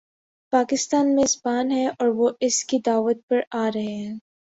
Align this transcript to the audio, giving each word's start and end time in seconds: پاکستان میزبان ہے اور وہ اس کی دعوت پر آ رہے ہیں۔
پاکستان 0.53 1.15
میزبان 1.15 1.71
ہے 1.71 1.87
اور 1.87 2.07
وہ 2.07 2.29
اس 2.39 2.63
کی 2.65 2.79
دعوت 2.85 3.27
پر 3.27 3.39
آ 3.51 3.67
رہے 3.75 3.95
ہیں۔ 3.95 4.15